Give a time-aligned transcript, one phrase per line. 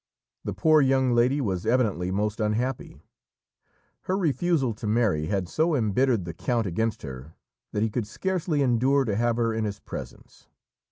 [0.45, 3.03] The poor young lady was evidently most unhappy.
[4.05, 7.35] Her refusal to marry had so embittered the count against her
[7.71, 10.47] that he could scarcely endure to have her in his presence.